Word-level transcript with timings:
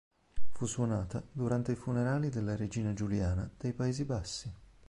Fu 0.53 0.65
suonata 0.65 1.21
durante 1.31 1.73
i 1.73 1.75
funerali 1.75 2.29
della 2.29 2.55
regina 2.55 2.91
Giuliana 2.91 3.47
dei 3.55 3.71
Paesi 3.71 4.03
Bassi. 4.03 4.51